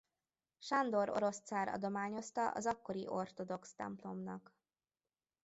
Sándor 0.59 1.09
orosz 1.09 1.41
cár 1.43 1.67
adományozta 1.67 2.51
az 2.51 2.65
akkori 2.65 3.07
ortodox 3.07 3.73
templomnak. 3.75 4.55